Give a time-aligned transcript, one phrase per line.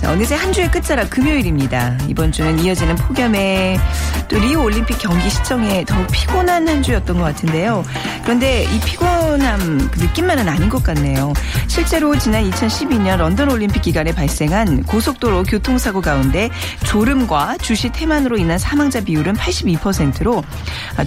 [0.00, 1.98] 자, 어느새 한 주의 끝자락 금요일입니다.
[2.08, 3.76] 이번 주는 이어지는 폭염에
[4.28, 7.84] 또 리우 올림픽 경기 시청에 더욱 피곤한 한 주였던 것 같은데요.
[8.22, 11.32] 그런데 이 피곤함 그 느낌만은 아닌 것 같네요.
[11.66, 16.50] 실제로 지난 2012년 런던 올림픽 기간에 발생한 고속도로 교통사고 가운데
[16.84, 20.44] 졸음과 주시 태만으로 인한 사망자 비율은 82%로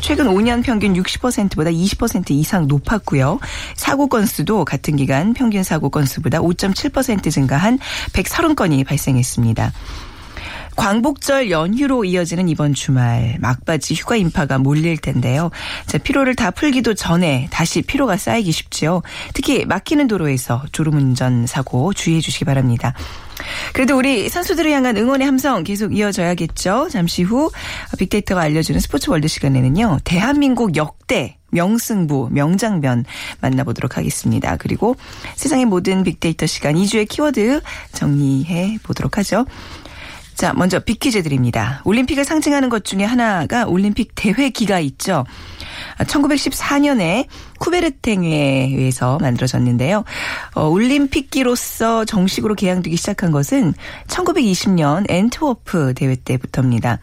[0.02, 3.40] 최근 5년 평균 60%보다 20% 이상 높았고요.
[3.76, 7.80] 사고 건수도 같은 기간 평균 사고 건수보다 5.7% 증가한
[8.14, 9.72] 130건이 발생했습니다.
[10.76, 15.52] 광복절 연휴로 이어지는 이번 주말 막바지 휴가 인파가 몰릴 텐데요.
[15.86, 19.02] 자, 피로를 다 풀기도 전에 다시 피로가 쌓이기 쉽지요.
[19.34, 22.94] 특히 막히는 도로에서 졸음운전 사고 주의해 주시기 바랍니다.
[23.74, 26.90] 그래도 우리 선수들을 향한 응원의 함성 계속 이어져야겠죠.
[26.90, 27.52] 잠시 후
[27.98, 30.00] 빅데이터가 알려주는 스포츠 월드 시간에는요.
[30.04, 33.06] 대한민국 역대 명승부, 명장면
[33.40, 34.58] 만나보도록 하겠습니다.
[34.58, 34.96] 그리고
[35.36, 37.62] 세상의 모든 빅데이터 시간 2주의 키워드
[37.94, 39.46] 정리해 보도록 하죠.
[40.36, 41.82] 자, 먼저 빅퀴즈 드립니다.
[41.84, 45.26] 올림픽을 상징하는 것 중에 하나가 올림픽 대회 기가 있죠.
[46.00, 47.28] 1914년에
[47.62, 50.04] 쿠베르탱에 의해서 만들어졌는데요.
[50.56, 53.74] 어, 올림픽기로서 정식으로 게양되기 시작한 것은
[54.08, 57.00] 1920년 엔트워프 대회 때부터입니다.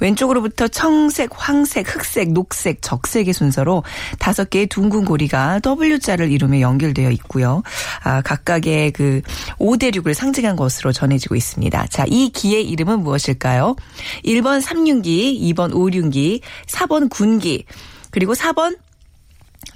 [0.00, 3.84] 왼쪽으로부터 청색, 황색, 흑색, 녹색, 적색의 순서로
[4.18, 7.62] 다섯 개의 둥근 고리가 W자를 이루며 연결되어 있고요.
[8.02, 9.20] 아, 각각의 그
[9.58, 11.86] 5대륙을 상징한 것으로 전해지고 있습니다.
[11.88, 13.76] 자, 이 기의 이름은 무엇일까요?
[14.24, 17.66] 1번 삼륜기, 2번 오륜기, 4번 군기,
[18.10, 18.76] 그리고 4번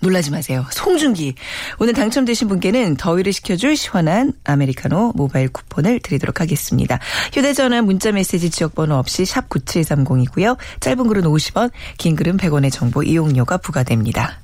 [0.02, 0.66] 놀라지 마세요.
[0.72, 1.36] 송중기.
[1.78, 6.98] 오늘 당첨되신 분께는 더위를 식혀줄 시원한 아메리카노 모바일 쿠폰을 드리도록 하겠습니다.
[7.32, 10.58] 휴대전화 문자메시지 지역번호 없이 샵 9730이고요.
[10.80, 14.40] 짧은 글은 50원, 긴 글은 100원의 정보 이용료가 부과됩니다.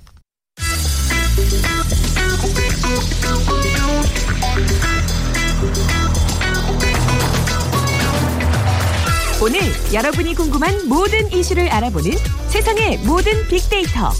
[9.41, 9.61] 오늘
[9.93, 12.13] 여러분이 궁금한 모든 이슈를 알아보는
[12.49, 14.11] 세상의 모든 빅데이터.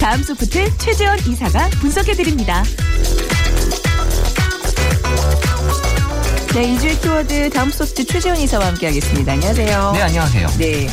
[0.00, 2.64] 다음 소프트 최재원 이사가 분석해드립니다.
[6.54, 9.32] 네, 2주의 키워드 다음 소프트 최재원 이사와 함께하겠습니다.
[9.32, 9.92] 안녕하세요.
[9.94, 10.48] 네, 안녕하세요.
[10.58, 10.88] 네.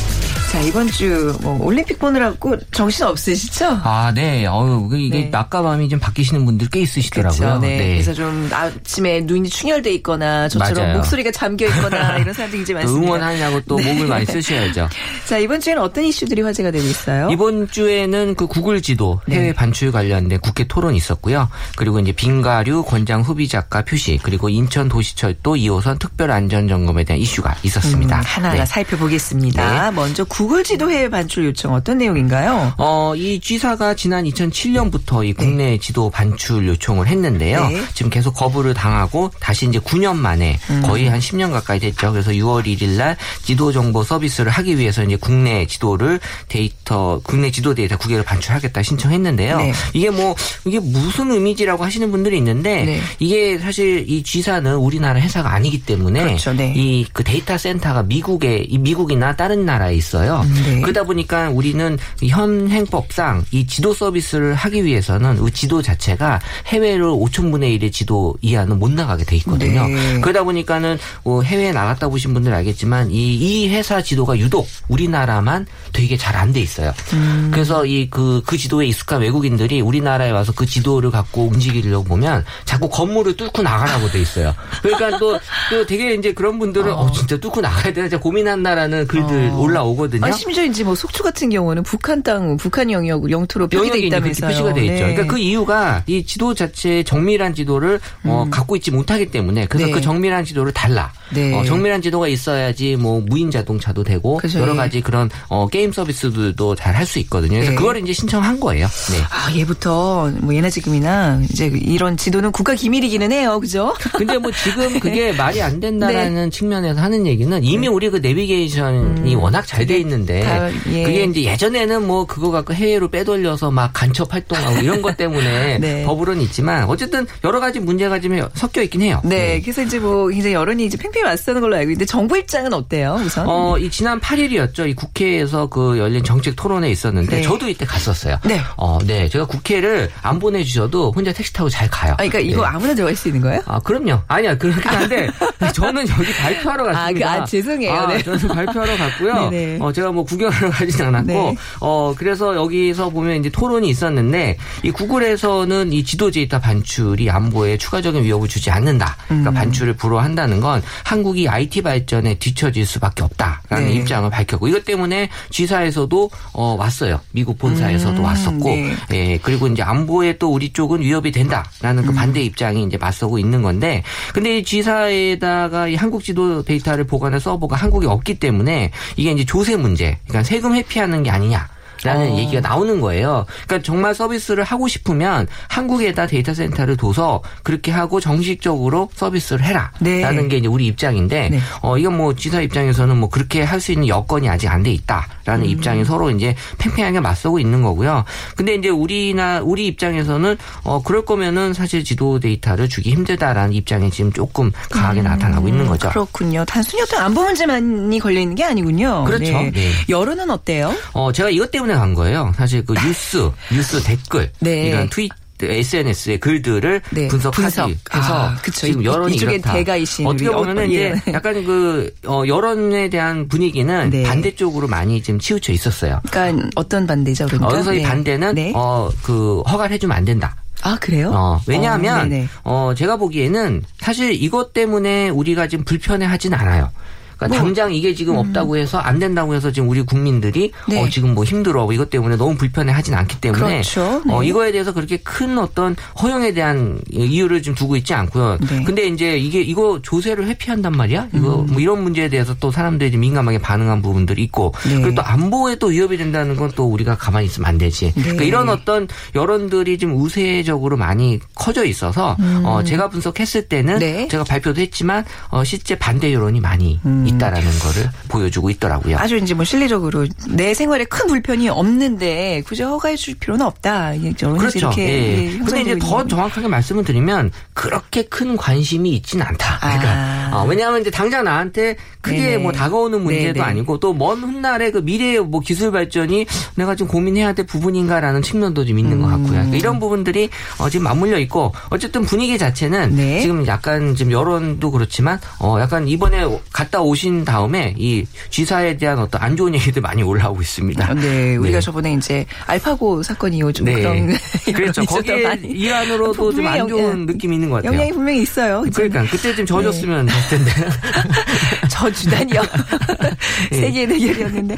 [0.50, 3.80] 자, 이번 주 뭐 올림픽 보느라고 정신 없으시죠?
[3.84, 4.46] 아, 네.
[4.46, 5.28] 어유 이게 네.
[5.30, 7.38] 낮과 밤이 좀 바뀌시는 분들 꽤 있으시더라고요.
[7.38, 7.60] 그렇죠.
[7.60, 7.92] 네.
[7.92, 10.96] 그래서 좀 아침에 눈이 충혈돼 있거나 저처럼 맞아요.
[10.96, 13.06] 목소리가 잠겨 있거나 이런 사람들이 이제 또 많습니다.
[13.06, 13.92] 응원하느냐고 또 네.
[13.92, 14.88] 목을 많이 쓰셔야죠.
[15.26, 17.28] 자, 이번 주에는 어떤 이슈들이 화제가 되고 있어요?
[17.30, 19.52] 이번 주에는 그 구글 지도 해외 네.
[19.52, 21.48] 반출 관련된 국회 토론이 있었고요.
[21.76, 27.20] 그리고 이제 빙가류 권장 후비 작가 표시 그리고 인천 도시철도 2호선 특별 안전 점검에 대한
[27.20, 28.16] 이슈가 있었습니다.
[28.18, 28.66] 음, 하나하나 네.
[28.66, 29.90] 살펴보겠습니다.
[29.92, 32.74] 먼저 구글 지도 해외 반출 요청 어떤 내용인가요?
[32.76, 37.68] 어, 이 G사가 지난 2007년부터 이 국내 지도 반출 요청을 했는데요.
[37.68, 37.82] 네.
[37.94, 40.82] 지금 계속 거부를 당하고 다시 이제 9년 만에 음.
[40.82, 42.12] 거의 한 10년 가까이 됐죠.
[42.12, 47.74] 그래서 6월 1일 날 지도 정보 서비스를 하기 위해서 이제 국내 지도를 데이터, 국내 지도
[47.74, 49.58] 데이터 국외로 반출하겠다 신청했는데요.
[49.58, 49.72] 네.
[49.94, 50.34] 이게 뭐,
[50.64, 53.00] 이게 무슨 의미지라고 하시는 분들이 있는데 네.
[53.18, 56.52] 이게 사실 이 G사는 우리나라 회사가 아니기 때문에 그렇죠.
[56.52, 56.72] 네.
[56.76, 60.27] 이그 데이터 센터가 미국에, 이 미국이나 다른 나라에 있어요.
[60.64, 60.80] 네.
[60.80, 67.92] 그러다 보니까 우리는 현행법상 이 지도 서비스를 하기 위해서는 이 지도 자체가 해외로 5천분의 1의
[67.92, 69.86] 지도 이하는 못 나가게 돼 있거든요.
[69.86, 70.20] 네.
[70.20, 76.16] 그러다 보니까는 뭐 해외에 나갔다 보신 분들 알겠지만 이, 이 회사 지도가 유독 우리나라만 되게
[76.16, 76.92] 잘 안 돼 있어요.
[77.12, 77.50] 음.
[77.52, 83.62] 그래서 이그그 지도에 익숙한 외국인들이 우리나라에 와서 그 지도를 갖고 움직이려고 보면 자꾸 건물을 뚫고
[83.62, 84.54] 나가라고 돼 있어요.
[84.82, 85.38] 그러니까 또,
[85.70, 89.58] 또 되게 이제 그런 분들은 어, 진짜 뚫고 나가야 되나 고민한다라는 글들 어.
[89.58, 90.17] 올라오거든요.
[90.18, 90.34] 있거든요.
[90.34, 94.50] 아, 심지어 이제 뭐 속초 같은 경우는 북한 땅, 북한 영역, 영토로 표기돼 있다면서요.
[94.50, 94.92] 표시가 돼 있죠.
[94.92, 95.14] 네.
[95.14, 99.88] 그러니까 그 이유가 이 지도 자체의 정밀한 지도를 어, 갖고 있지 못하기 때문에 그래서 음.
[99.88, 99.92] 네.
[99.94, 101.12] 그 정밀한 지도를 달라.
[101.32, 101.54] 네.
[101.54, 104.76] 어, 정밀한 지도가 있어야지 뭐 무인 자동차도 되고 그죠, 여러 예.
[104.76, 107.52] 가지 그런 어, 게임 서비스들도 잘 할 수 있거든요.
[107.52, 107.76] 그래서 네.
[107.76, 108.86] 그걸 이제 신청한 거예요.
[108.86, 109.18] 네.
[109.30, 113.60] 아, 얘부터 뭐 예나 지금이나 이제 이런 지도는 국가 기밀이기는 해요.
[113.60, 113.94] 그죠?
[114.16, 116.50] 근데 뭐 지금 그게 말이 안 된다라는 네.
[116.50, 121.04] 측면에서 하는 얘기는 이미 우리 그 내비게이션이 워낙 잘돼 그게 있는데 다, 예.
[121.04, 126.04] 그게 이제 예전에는 뭐 그거 갖고 해외로 빼돌려서 막 간첩 활동하고 이런 것 때문에 네.
[126.04, 129.20] 법으로는 있지만 어쨌든 여러 가지 문제가 좀 섞여 있긴 해요.
[129.24, 129.60] 네.
[129.60, 133.20] 그래서 이제 뭐 굉장히 여론이 이제 팽팽히 맞서는 걸로 알고 있는데 정부 입장은 어때요?
[133.24, 133.46] 우선?
[133.48, 134.88] 어, 이 지난 8일이었죠.
[134.88, 137.42] 이 국회에서 그 열린 정책 토론회 있었는데 네.
[137.42, 138.38] 저도 이때 갔었어요.
[138.44, 138.60] 네.
[138.76, 139.28] 어, 네.
[139.28, 142.12] 제가 국회를 안 보내 주셔도 혼자 택시 타고 잘 가요.
[142.12, 142.68] 아, 그러니까 이거 네.
[142.68, 143.62] 아무나 들어갈 수 있는 거예요?
[143.66, 144.20] 아, 그럼요.
[144.28, 145.28] 아니야, 그렇긴 한데,
[145.74, 147.36] 저는 여기 발표하러 아, 갔습니다.
[147.36, 147.92] 그, 아, 죄송해요.
[147.92, 148.22] 아, 네.
[148.22, 149.50] 저는 발표하러 갔고요.
[149.50, 149.78] 네네.
[149.82, 151.56] 어, 제가 뭐 구경하러 가진 않았고, 네.
[151.80, 158.22] 어, 그래서 여기서 보면 이제 토론이 있었는데, 이 구글에서는 이 지도 데이터 반출이 안보에 추가적인
[158.22, 159.16] 위협을 주지 않는다.
[159.30, 159.40] 음.
[159.40, 163.94] 그러니까 반출을 불허한다는 건 한국이 IT 발전에 뒤처질 수밖에 없다라는 네.
[163.94, 167.20] 입장을 밝혔고, 이것 때문에 G사에서도 어, 왔어요.
[167.32, 168.94] 미국 본사에서도 음, 왔었고, 네.
[169.12, 172.06] 예, 그리고 이제 안보에 또 우리 쪽은 위협이 된다라는 음.
[172.06, 177.40] 그 반대 입장이 이제 맞서고 있는 건데, 근데 이 G사에다가 이 한국 지도 데이터를 보관할
[177.40, 179.87] 서버가 한국에 없기 때문에 이게 이제 조세 문제,
[180.26, 181.68] 그러니까 세금 회피하는 게 아니냐.
[182.04, 182.36] 라는 어.
[182.36, 183.46] 얘기가 나오는 거예요.
[183.66, 189.90] 그러니까 정말 서비스를 하고 싶으면 한국에다 데이터 센터를 둬서 그렇게 하고 정식적으로 서비스를 해라.
[190.00, 190.20] 네.
[190.20, 191.60] 라는 게 이제 우리 입장인데, 네.
[191.82, 195.64] 어, 이건 뭐 G사 입장에서는 뭐 그렇게 할 수 있는 여건이 아직 안 돼 있다라는
[195.64, 195.70] 음.
[195.70, 198.24] 입장이 서로 이제 팽팽하게 맞서고 있는 거고요.
[198.56, 204.32] 근데 이제 우리나 우리 입장에서는 어 그럴 거면은 사실 지도 데이터를 주기 힘들다라는 입장이 지금
[204.32, 206.08] 조금 강하게 나타나고 있는 거죠.
[206.08, 206.64] 음, 그렇군요.
[206.64, 209.24] 단순히 어떤 안보 문제만이 걸려 있는 게 아니군요.
[209.24, 209.44] 그렇죠.
[209.52, 209.72] 네.
[210.08, 210.92] 여론은 어때요?
[211.12, 212.52] 어 제가 이것 때문에 간 거예요.
[212.56, 214.88] 사실 그 뉴스, 뉴스 댓글 네.
[214.88, 215.30] 이런 트윗
[215.60, 217.88] SNS의 글들을 네, 분석하기 분석.
[217.88, 218.56] 해서 아.
[218.72, 219.72] 지금 이- 여론이 이쪽엔 이렇다.
[219.72, 221.32] 대가이신 어떻게 보면은 이제 예.
[221.32, 224.22] 약간 그 어, 여론에 대한 분위기는 네.
[224.22, 226.20] 반대쪽으로 많이 지금 치우쳐 있었어요.
[226.30, 227.46] 그러니까 어떤 반대죠?
[227.46, 227.90] 그러니까.
[227.90, 228.02] 어, 이 네.
[228.04, 228.72] 반대는 네.
[228.72, 230.54] 어그 허가를 해주면 안 된다.
[230.82, 231.32] 아 그래요?
[231.34, 232.90] 어, 왜냐하면 어.
[232.90, 236.90] 어, 제가 보기에는 사실 이것 때문에 우리가 지금 불편해하진 않아요.
[237.38, 238.38] 그러니까 뭐, 당장 이게 지금 음.
[238.38, 241.02] 없다고 해서 안 된다고 해서 지금 우리 국민들이 네.
[241.02, 244.22] 어, 지금 뭐 힘들어 뭐 이것 때문에 너무 불편해 하진 않기 때문에 그렇죠.
[244.28, 244.48] 어, 네.
[244.48, 248.58] 이거에 대해서 그렇게 큰 어떤 허용에 대한 이유를 좀 두고 있지 않고요.
[248.60, 248.84] 네.
[248.84, 251.28] 근데 이제 이게 이거 조세를 회피한단 말이야.
[251.34, 251.66] 이거 음.
[251.66, 255.00] 뭐 이런 문제에 대해서 또 사람들이 좀 민감하게 반응한 부분들이 있고 네.
[255.00, 258.12] 그리고 또 안보에 또 위협이 된다는 건 또 우리가 가만히 있으면 안 되지.
[258.14, 258.22] 네.
[258.22, 263.98] 그러니까 이런 어떤 여론들이 좀 우세적으로 많이 커져 있어서 어, 제가 분석했을 때는 음.
[263.98, 264.28] 네.
[264.28, 269.16] 제가 발표도 했지만 어, 실제 반대 여론이 많이 있다라는 거를 보여주고 있더라고요.
[269.16, 269.18] 음.
[269.20, 274.12] 아주 이제 뭐 실리적으로 내 생활에 큰 불편이 없는데 굳이 허가해 줄 필요는 없다.
[274.58, 274.78] 그렇죠.
[274.78, 275.52] 이렇게 예.
[275.54, 279.78] 예, 근데 이제 더 정확하게 말씀을 드리면 그렇게 큰 관심이 있진 않다.
[279.80, 280.50] 그러니까 아.
[280.54, 282.58] 어, 왜냐하면 이제 당장 나한테 크게 네네.
[282.58, 283.64] 뭐 다가오는 문제도 네네.
[283.64, 288.84] 아니고 또 먼 훗날에 그 미래의 뭐 기술 발전이 내가 좀 고민해야 될 부분인가라는 측면도
[288.84, 289.30] 좀 있는 것 음.
[289.30, 289.50] 같고요.
[289.52, 293.40] 그러니까 이런 부분들이 어, 지금 맞물려 있고 어쨌든 분위기 자체는 네.
[293.40, 299.42] 지금 약간 지금 여론도 그렇지만 어, 약간 이번에 갔다 오신 다음에 이 G사에 대한 어떤
[299.42, 301.14] 안 좋은 얘기들 많이 올라오고 있습니다.
[301.14, 301.80] 네, 우리가 네.
[301.84, 303.94] 저번에 이제 알파고 사건이 요즘 네.
[303.94, 304.36] 그런
[304.74, 305.02] 그렇죠.
[305.04, 307.92] 거기에 좀 많이 일환으로도 좀 안 좋은 영- 느낌이 있는 것 같아요.
[307.92, 308.84] 영향이 분명히 있어요.
[308.94, 310.32] 그러니까 그때 좀 져줬으면 네.
[310.32, 310.72] 됐을 텐데.
[311.98, 312.62] 저 주단이요.
[313.72, 313.76] 예.
[313.76, 314.76] 세계 대결이었는데.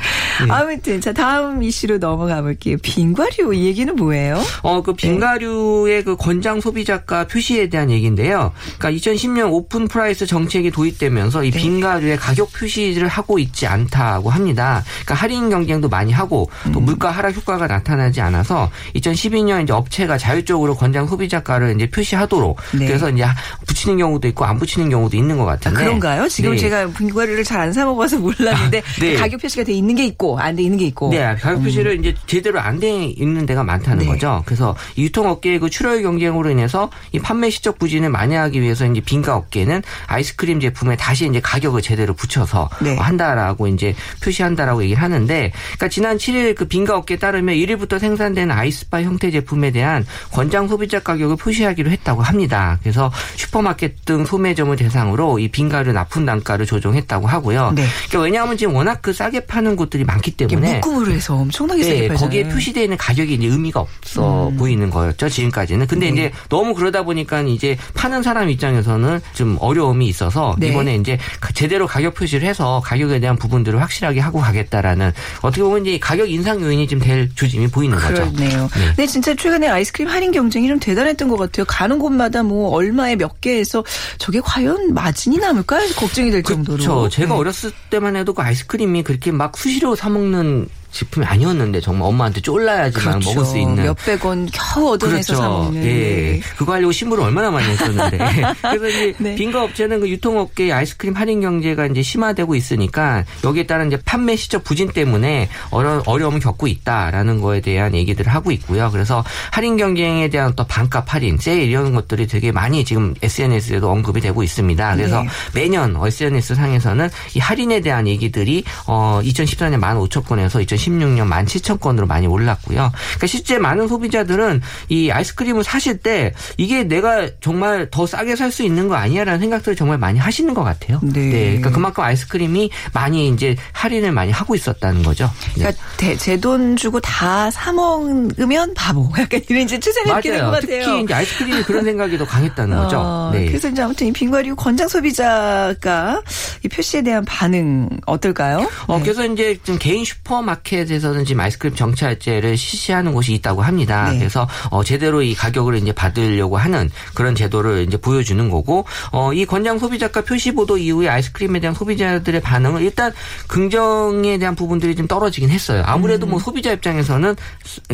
[0.49, 2.77] 아무튼 자 다음 이슈로 넘어가 볼게요.
[2.83, 4.43] 빙과류 이 얘기는 뭐예요?
[4.63, 8.53] 어, 그 빙과류의 그 권장 소비자가 표시에 대한 얘기인데요.
[8.79, 11.59] 그러니까 2010년 open price 정책이 도입되면서 이 네.
[11.59, 14.83] 빙과류의 가격 표시를 하고 있지 않다고 합니다.
[15.05, 16.73] 그러니까 할인 경쟁도 많이 하고 음.
[16.73, 22.87] 또 물가 하락 효과가 나타나지 않아서 2012년 이제 업체가 자율적으로 권장 소비자가를 이제 표시하도록 네.
[22.87, 23.27] 그래서 이제
[23.67, 25.85] 붙이는 경우도 있고 안 붙이는 경우도 있는 것 아, 같은데.
[25.85, 26.29] 그런가요?
[26.29, 26.57] 지금 네.
[26.57, 29.15] 제가 빙과류를 잘 안 사 먹어서 몰랐는데 네.
[29.15, 31.11] 가격 표시가 돼 있는 게 있고 안 돼 있는 게 있고.
[31.11, 34.07] 네, 가격 표시를 이제 제대로 안 돼 있는 데가 많다는 음.
[34.07, 34.07] 네.
[34.07, 34.43] 거죠.
[34.47, 39.37] 그래서 이 유통업계의 그 출혈 경쟁으로 인해서 이 판매 실적 부진을 만회하기 위해서 이제 빙과
[39.37, 42.97] 업계는 아이스크림 제품에 다시 이제 가격을 제대로 붙여서 네.
[42.97, 48.51] 어, 한다라고 이제 표시한다라고 얘기를 하는데, 그러니까 지난 7일 그 빙가 업계에 따르면 1일부터 생산되는
[48.55, 52.79] 아이스바 형태 제품에 대한 권장 소비자 가격을 표시하기로 했다고 합니다.
[52.83, 57.73] 그래서 슈퍼마켓 등 소매점을 대상으로 이 빙가를 납품 단가를 조정해 했다고 하고요.
[57.75, 57.85] 네.
[58.09, 62.09] 그러니까 왜냐하면 지금 워낙 그 싸게 파는 곳들이 많기 때문에 묶음으로 해서 엄청나게 싸게 네,
[62.09, 62.27] 팔잖아요.
[62.27, 65.87] 거기에 표시되어 있는 가격이 이제 의미가 없어 보이는 거였죠 지금까지는.
[65.87, 66.13] 근데 네.
[66.13, 70.69] 이제 너무 그러다 보니까 이제 파는 사람 입장에서는 좀 어려움이 있어서 네.
[70.69, 71.19] 이번에 이제
[71.55, 76.61] 제대로 가격 표시를 해서 가격에 대한 부분들을 확실하게 하고 가겠다라는 어떻게 보면 이제 가격 인상
[76.61, 78.31] 요인이 좀될 조짐이 보이는 거죠.
[78.33, 78.69] 그렇네요.
[78.97, 79.07] 네.
[79.07, 81.65] 진짜 최근에 아이스크림 할인 경쟁이 좀 대단했던 것 같아요.
[81.67, 83.85] 가는 곳마다 뭐 얼마에 몇 개에서
[84.19, 86.83] 저게 과연 마진이 남을까 걱정이 될 정도로.
[86.95, 87.09] 그렇죠.
[87.09, 87.41] 제가 네.
[87.41, 93.21] 어렸을 때만 해도 그 아이스크림이 그렇게 막 수시로 사 먹는 제품이 아니었는데 정말 엄마한테 쫄라야지만
[93.21, 93.31] 그렇죠.
[93.31, 95.85] 먹을 수 있는 몇백 원 겨우 얻어내서 사 먹는.
[95.85, 96.41] 예.
[96.57, 98.19] 그거 하려고 신부를 얼마나 많이 했었는데.
[98.63, 99.35] 그래서 이제 네.
[99.37, 104.65] 빙가 업체는 그 유통업계의 아이스크림 할인 경제가 이제 심화되고 있으니까 여기에 따른 이제 판매 시적
[104.65, 108.91] 부진 때문에 어려, 어려움을 겪고 있다라는 거에 대한 얘기들을 하고 있고요.
[108.91, 114.21] 그래서 할인 경쟁에 대한 또 반값 할인, 세일 이런 것들이 되게 많이 지금 SNS에도 언급이
[114.21, 114.97] 되고 있습니다.
[114.97, 115.29] 그래서 네.
[115.55, 122.91] 매년 SNS 상에서는 이 할인에 대한 얘기들이 어 2014년 15,000건에서 2016년 17,000건으로 많이 올랐고요.
[122.93, 128.65] 그러니까 실제 많은 소비자들은 이 아이스크림을 사실 때 이게 내가 정말 더 싸게 살 수
[128.65, 130.99] 있는 거 아니야라는 생각들을 정말 많이 하시는 것 같아요.
[131.05, 131.31] 네.
[131.31, 135.31] 그러니까 그만큼 아이스크림이 많이 이제 할인을 많이 하고 있었다는 거죠.
[135.57, 135.73] 네.
[135.99, 139.11] 그러니까 제돈 주고 다 사 먹으면 바보.
[139.19, 140.51] 약간 이런 이제 추세가 된 것.
[140.51, 140.61] 같아요.
[140.85, 142.99] 특히 이제 아이스크림이 그런 생각이 더 강했다는 거죠.
[142.99, 143.47] 어, 네.
[143.47, 146.23] 그래서 이제 아무튼 이 빙과류 권장 소비자가
[146.65, 148.69] 이 표시에 대한 반응 어떨까요?
[148.87, 149.03] 어, 네.
[149.05, 154.11] 그래서 이제 좀 개인 슈퍼마켓 에서는 지금 아이스크림 정찰제를 실시하는 곳이 있다고 합니다.
[154.13, 154.19] 네.
[154.19, 159.45] 그래서 어, 제대로 이 가격을 이제 받으려고 하는 그런 제도를 이제 보여주는 거고, 어, 이
[159.45, 163.13] 권장 소비자가 표시 보도 이후에 아이스크림에 대한 소비자들의 반응은 일단
[163.49, 165.83] 긍정에 대한 부분들이 좀 떨어지긴 했어요.
[165.87, 167.37] 아무래도 뭐 소비자 입장에서는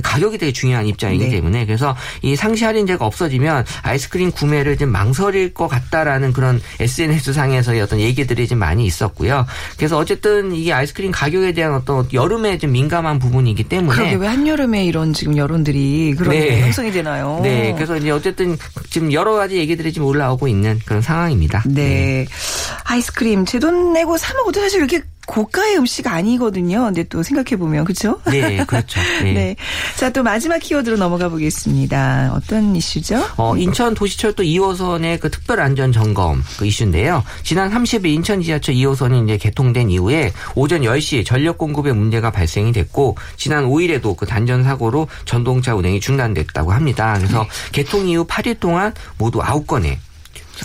[0.02, 1.30] 가격이 되게 중요한 입장이기 네.
[1.30, 7.80] 때문에 그래서 이 상시 할인제가 없어지면 아이스크림 구매를 좀 망설일 것 같다라는 그런 SNS 상에서의
[7.80, 9.46] 어떤 얘기들이 좀 많이 있었고요.
[9.76, 14.84] 그래서 어쨌든 이게 아이스크림 가격에 대한 어떤 여름에 좀 민감한 부분이기 때문에 그러게 왜 한여름에
[14.84, 16.46] 이런 지금 여론들이 그런 네.
[16.46, 17.40] 게 형성이 되나요?
[17.42, 18.56] 네, 그래서 이제 어쨌든
[18.90, 21.62] 지금 여러 가지 얘기들이 지금 올라오고 있는 그런 상황입니다.
[21.66, 22.26] 네.
[22.84, 26.84] 아이스크림 제 돈 내고 사 먹어도 사실 이렇게 고가의 음식 아니거든요.
[26.84, 28.20] 근데 또 생각해 보면 그렇죠?
[28.26, 29.00] 네, 그렇죠.
[29.22, 29.32] 네.
[29.32, 29.56] 네.
[29.96, 32.32] 자, 또 마지막 키워드로 넘어가 보겠습니다.
[32.34, 33.22] 어떤 이슈죠?
[33.36, 37.24] 어, 인천 도시철도 2호선의 그 특별 안전 점검 그 이슈인데요.
[37.42, 43.16] 지난 30일 인천 지하철 2호선이 이제 개통된 이후에 오전 10시 전력 공급에 문제가 발생이 됐고
[43.36, 47.14] 지난 5일에도 그 단전 사고로 전동차 운행이 중단됐다고 합니다.
[47.18, 47.48] 그래서 네.
[47.72, 49.98] 개통 이후 8일 동안 모두 9건의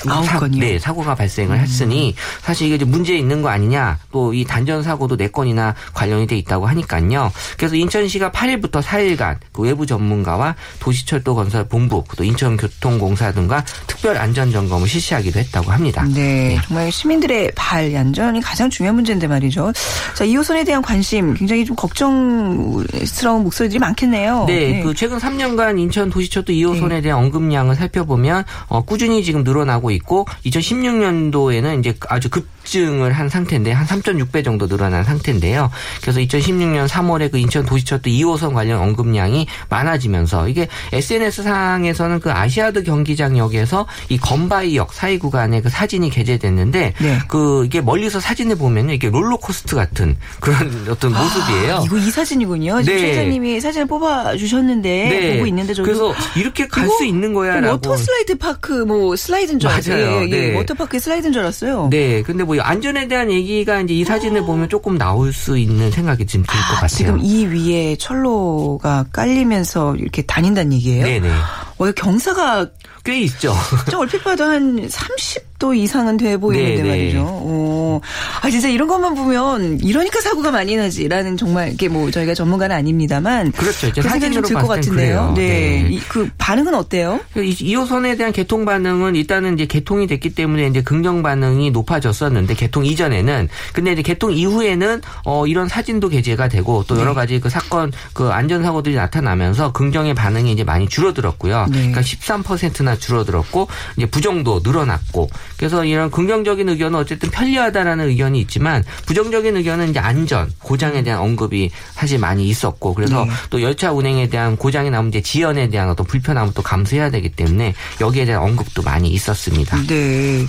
[0.07, 0.57] 아홉 사- 건이요?
[0.57, 0.59] 음.
[0.61, 3.97] 네, 사고가 발생을 했으니 사실 이게 문제 있는 거 아니냐.
[4.11, 7.31] 또 이 단전 사고도 4건이나 관련이 돼 있다고 하니까요.
[7.57, 14.51] 그래서 인천시가 8일부터 4일간 그 외부 전문가와 도시철도 건설 본부, 또 인천교통공사 등과 특별 안전
[14.51, 16.05] 점검을 실시하기도 했다고 합니다.
[16.13, 19.73] 네, 정말 시민들의 발 안전이 가장 중요한 문제인데 말이죠.
[20.15, 24.45] 자, 2호선에 대한 관심 굉장히 좀 걱정스러운 목소리들이 많겠네요.
[24.47, 30.27] 네, 그 최근 3년간 인천 도시철도 2호선에 대한 언급량을 살펴보면 어, 꾸준히 지금 늘어나고 있고
[30.45, 35.71] 2016년도에는 이제 아주 급증을 한 상태인데 한 3.6배 정도 늘어난 상태인데요.
[36.01, 42.83] 그래서 2016년 3월에 그 인천 도시철도 2호선 관련 언급량이 많아지면서 이게 SNS 상에서는 그 아시아드
[42.83, 47.19] 경기장역에서 이 검바위역 사이 구간에 그 사진이 게재됐는데 네.
[47.27, 51.77] 그 이게 멀리서 사진을 보면 이게 롤러코스터 같은 그런 어떤 모습이에요.
[51.77, 52.77] 아, 이거 이 사진이군요.
[52.81, 52.83] 네.
[52.83, 57.67] 최장님이 사진을 뽑아 주셨는데 보고 있는데 저도 그래서 이렇게 갈 수 있는 거야라고.
[57.71, 59.69] 워터 슬라이드 파크 뭐 슬라이드인 줄.
[59.71, 60.21] 맞아요.
[60.21, 60.55] 예, 예, 네.
[60.55, 61.89] 워터파크 슬라이드인 줄 알았어요.
[61.91, 66.25] 네, 근데 뭐 안전에 대한 얘기가 이제 이 사진을 보면 조금 나올 수 있는 생각이
[66.25, 66.87] 지금 들것 아, 같아요.
[66.87, 71.03] 지금 이 위에 철로가 깔리면서 이렇게 다닌다는 얘기예요?
[71.05, 71.29] 네네.
[71.29, 72.67] 어, 이거 경사가
[73.03, 73.53] 꽤 있죠.
[73.89, 76.89] 좀 얼핏 봐도 한 30 도 이상은 돼 보이는데 네, 네.
[76.89, 77.19] 말이죠.
[77.21, 78.01] 오.
[78.41, 83.51] 아, 진짜 이런 것만 보면 이러니까 사고가 많이 나지라는 정말 이게 뭐 저희가 전문가는 아닙니다만.
[83.51, 83.85] 그렇죠.
[83.85, 84.91] 이제 그 사진으로 땐 같은데요.
[84.91, 85.33] 그래요.
[85.35, 85.83] 네.
[85.83, 85.87] 네.
[85.91, 87.19] 이, 그 반응은 어때요?
[87.35, 92.83] 이 2호선에 대한 개통 반응은 일단은 이제 개통이 됐기 때문에 이제 긍정 반응이 높아졌었는데 개통
[92.83, 97.01] 이전에는 근데 이제 개통 이후에는 어 이런 사진도 게재가 되고 또 네.
[97.01, 101.67] 여러 가지 그 사건 그 안전 사고들이 나타나면서 긍정의 반응이 이제 많이 줄어들었고요.
[101.69, 101.77] 네.
[101.77, 109.55] 그러니까 13%나 줄어들었고 이제 부정도 늘어났고 그래서 이런 긍정적인 의견은 어쨌든 편리하다라는 의견이 있지만 부정적인
[109.57, 113.31] 의견은 이제 안전 고장에 대한 언급이 사실 많이 있었고 그래서 네.
[113.49, 117.73] 또 열차 운행에 대한 고장이 나면 이제 지연에 대한 어떤 불편함을 또 감수해야 되기 때문에
[117.99, 119.77] 여기에 대한 언급도 많이 있었습니다.
[119.87, 120.45] 네.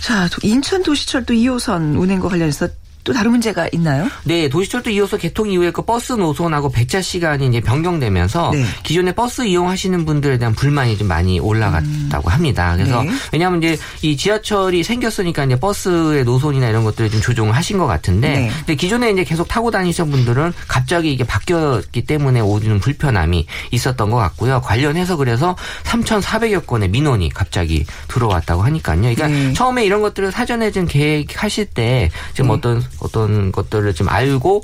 [0.00, 2.68] 자, 인천 도시철도 2호선 운행과 관련해서
[3.06, 4.08] 또 다른 문제가 있나요?
[4.24, 8.64] 네, 도시철도 2호선 개통 이후에 그 버스 노선하고 배차 시간이 이제 변경되면서 네.
[8.82, 12.74] 기존에 버스 이용하시는 분들에 대한 불만이 좀 많이 올라갔다고 합니다.
[12.74, 13.10] 그래서 네.
[13.32, 18.28] 왜냐하면 이제 이 지하철이 생겼으니까 이제 버스의 노선이나 이런 것들을 좀 조정을 하신 것 같은데,
[18.28, 18.50] 네.
[18.58, 24.16] 근데 기존에 이제 계속 타고 다니셨던 분들은 갑자기 이게 바뀌었기 때문에 오는 불편함이 있었던 것
[24.16, 24.60] 같고요.
[24.62, 29.00] 관련해서 그래서 3,400여 건의 민원이 갑자기 들어왔다고 하니까요.
[29.00, 29.52] 그러니까 네.
[29.52, 32.54] 처음에 이런 것들을 사전에 좀 계획하실 때 지금 네.
[32.54, 34.62] 어떤 어떤 것들을 좀 알고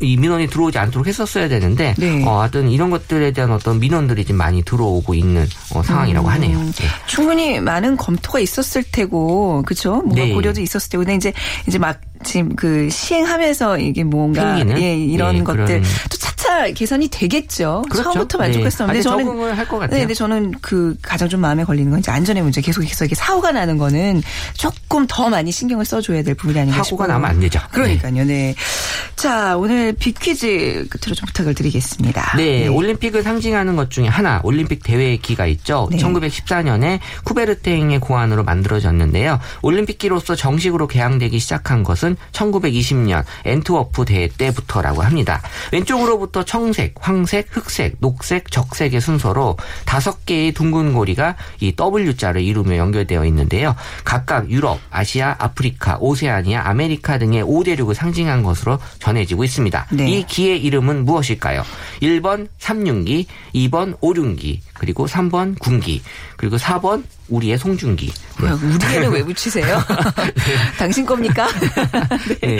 [0.00, 2.24] 이 민원이 들어오지 않도록 했었어야 되는데 네.
[2.24, 6.58] 어, 하여튼 이런 것들에 대한 어떤 민원들이 좀 많이 들어오고 있는 어, 상황이라고 하네요.
[6.58, 6.86] 음, 네.
[7.06, 9.96] 충분히 많은 검토가 있었을 테고, 그렇죠?
[9.96, 10.32] 뭔가 네.
[10.32, 11.32] 고려도 있었을 테고, 근데 이제
[11.66, 14.80] 이제 막 지금 그 시행하면서 이게 뭔가 생기는?
[14.80, 17.84] 예, 이런 예, 것들 또 차차 개선이 되겠죠.
[17.90, 18.12] 그렇죠.
[18.12, 18.44] 처음부터 네.
[18.44, 19.94] 만족했었는데 저는 적응을 할 것 같아요.
[19.96, 23.52] 네, 근데 저는 그 가장 좀 마음에 걸리는 건 이제 안전의 문제 계속해서 이게 사고가
[23.52, 24.22] 나는 거는
[24.54, 27.08] 조금 더 많이 신경을 써줘야 될 부분이 아닌가 사고가 싶어요.
[27.18, 27.60] 나면 안 되죠.
[27.72, 28.54] 그러니까요, 네.
[29.16, 32.36] 자, 오늘 빅퀴즈 끝으로 좀 부탁을 드리겠습니다.
[32.36, 35.88] 네, 올림픽을 상징하는 것 중에 하나, 올림픽 대회기가 있죠.
[35.90, 35.98] 네.
[35.98, 39.40] 1914년에 쿠베르탱의 고안으로 만들어졌는데요.
[39.62, 45.42] 올림픽기로서 정식으로 게양되기 시작한 것은 1920년 앤트워프 대회 때부터라고 합니다.
[45.72, 53.24] 왼쪽으로부터 청색, 황색, 흑색, 녹색, 적색의 순서로 다섯 개의 둥근 고리가 이 W자를 이루며 연결되어
[53.26, 53.74] 있는데요.
[54.04, 59.53] 각각 유럽, 아시아, 아프리카, 오세아니아, 아메리카 등의 5대륙을 상징한 것으로 전해지고 있습니다.
[59.90, 60.08] 네.
[60.08, 61.62] 이 기의 이름은 무엇일까요?
[62.00, 66.02] 1번 삼륜기, 2번 오륜기, 그리고 3번 군기,
[66.36, 68.12] 그리고 4번 우리의 송중기.
[68.40, 69.82] 뭐야, 우리에는 왜 붙이세요?
[70.78, 71.48] 당신 겁니까?
[72.42, 72.58] 네.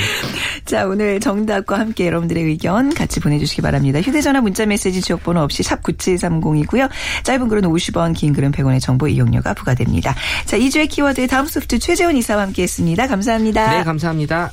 [0.64, 4.00] 자, 오늘 정답과 함께 여러분들의 의견 같이 보내주시기 바랍니다.
[4.00, 6.88] 휴대전화 문자메시지 지역번호 없이 샵 9730이고요.
[7.24, 10.14] 짧은 글은 50원, 긴 글은 100원의 정보 이용료가 부과됩니다.
[10.46, 13.06] 자, 2주의 키워드 다음 소프트 최재원 이사와 함께 했습니다.
[13.06, 13.78] 감사합니다.
[13.78, 14.52] 네, 감사합니다.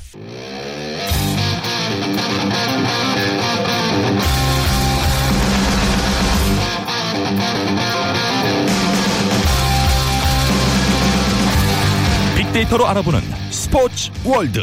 [12.71, 14.61] 빅데이터로 알아보는 스포츠 월드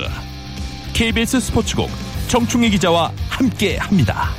[0.95, 1.91] KBS 스포츠국
[2.29, 4.31] 정충희 기자와 함께 합니다.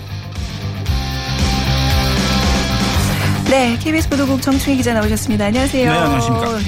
[3.50, 5.46] 네, KBS 보도국 정충희 기자 나오셨습니다.
[5.46, 5.92] 안녕하세요.
[5.92, 6.60] 네, 안녕하십니까.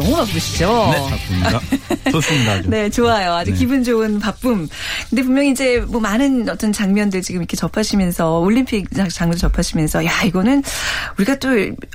[0.00, 0.90] 네, 너무 바쁘시죠?
[0.92, 2.10] 네, 바쁩니다.
[2.10, 2.52] 좋습니다.
[2.52, 2.68] 아주.
[2.70, 3.34] 네, 좋아요.
[3.34, 3.56] 아주 네.
[3.56, 4.68] 기분 좋은 바쁨.
[5.08, 10.62] 근데 분명히 이제 뭐 많은 어떤 장면들 지금 이렇게 접하시면서 올림픽 장면도 접하시면서 야, 이거는
[11.18, 11.48] 우리가 또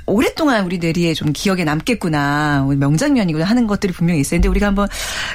[0.06, 2.66] 오랫동안 우리 뇌리에 좀 기억에 남겠구나.
[2.76, 4.38] 명장면이구나 하는 것들이 분명히 있어요.
[4.38, 4.88] 근데 우리가 한번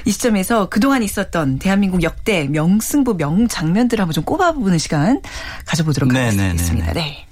[0.06, 5.22] 이 시점에서 그동안 있었던 대한민국 역대 명승부 명장면들을 한번 좀 꼽아보는 시간
[5.66, 6.94] 가져보도록 네, 네, 하겠습니다.
[6.94, 7.31] 네, 네.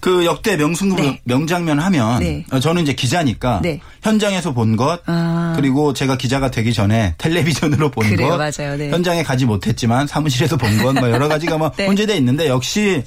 [0.00, 1.20] 그 역대 명승부 네.
[1.24, 2.44] 명장면 하면 네.
[2.50, 3.80] 어, 저는 이제 기자니까 네.
[4.02, 5.52] 현장에서 본 것 아.
[5.56, 8.76] 그리고 제가 기자가 되기 전에 텔레비전으로 본 그래요, 것 맞아요.
[8.76, 8.90] 네.
[8.90, 11.86] 현장에 가지 못했지만 사무실에서 본 것 뭐 여러 가지가 뭐 네.
[11.86, 13.02] 문제돼 있는데 역시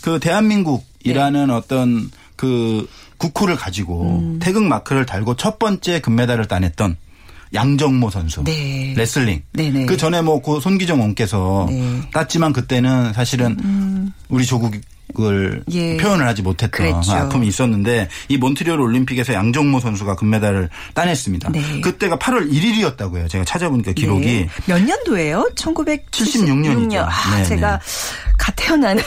[0.00, 1.52] 그 대한민국이라는 네.
[1.52, 4.38] 어떤 그 국호를 가지고 음.
[4.40, 6.96] 태극 마크를 달고 첫 번째 금메달을 따냈던
[7.52, 8.94] 양정모 선수 네.
[8.96, 9.86] 레슬링 네네.
[9.86, 11.80] 그 전에 뭐고 손기정 원께서 네.
[11.80, 12.04] 음.
[12.12, 14.74] 땄지만 그때는 사실은 우리 조국
[15.18, 15.96] 을 예.
[15.96, 17.12] 표현을 하지 못했던 그랬죠.
[17.12, 21.50] 아픔이 있었는데 이 몬트리올 올림픽에서 양정모 선수가 금메달을 따냈습니다.
[21.50, 21.80] 네.
[21.80, 23.28] 그때가 8월 1일이었다고요.
[23.28, 24.48] 제가 찾아보니까 기록이 네.
[24.66, 25.50] 몇 년도예요?
[25.54, 26.10] 1976년.
[26.10, 27.06] 76년이죠.
[27.08, 27.80] 아, 네, 제가
[28.38, 28.98] 갓 태어난.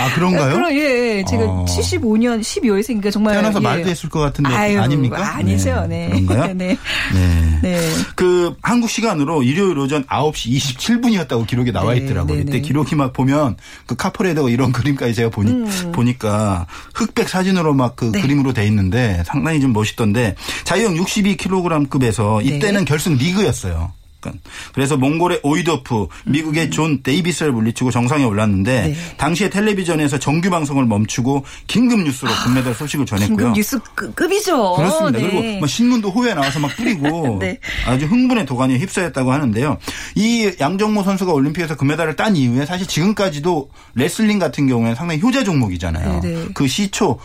[0.00, 0.54] 아 그런가요?
[0.54, 1.64] 그럼 예, 제가 어.
[1.68, 3.62] 75년 12월생이니까 정말 태어나서 예.
[3.62, 5.36] 말도 했을 것 같은데 아유, 아닙니까?
[5.36, 5.86] 아니죠.
[5.88, 6.08] 네.
[6.08, 6.54] 그런가요?
[6.54, 6.76] 네.
[7.12, 7.58] 네.
[7.62, 7.80] 네.
[8.14, 12.36] 그 한국 시간으로 일요일 오전 9시 27분이었다고 기록이 나와 네, 있더라고요.
[12.36, 12.60] 네, 이때 네.
[12.60, 18.12] 기록이 막 보면 그 카포레더가 이런 그림 까지 제가 보니 보니까 흑백 사진으로 막그 음.
[18.12, 18.22] 네.
[18.22, 22.44] 그림으로 돼 있는데 상당히 좀 멋있던데 자유형 62kg급에서 네.
[22.56, 23.92] 이때는 결승 리그였어요.
[24.22, 24.32] 그러니까
[24.72, 28.92] 그래서 몽골의 오이도프, 미국의 존 데이비스를 물리치고 정상에 올랐는데 음.
[28.92, 29.16] 네.
[29.16, 33.36] 당시에 텔레비전에서 정규 방송을 멈추고 긴급 뉴스로 금메달 소식을 전했고요.
[33.36, 34.74] 긴급 뉴스 급- 급이죠.
[34.76, 35.18] 그렇습니다.
[35.18, 35.26] 네.
[35.30, 37.58] 그리고 뭐 신문도 호에 나와서 막 뿌리고 네.
[37.86, 39.78] 아주 흥분의 도가니에 휩싸였다고 하는데요.
[40.14, 46.20] 이 양정모 선수가 올림픽에서 금메달을 딴 이후에 사실 지금까지도 레슬링 같은 경우에는 상당히 효자 종목이잖아요.
[46.20, 46.44] 네, 네.
[46.54, 47.18] 그 시초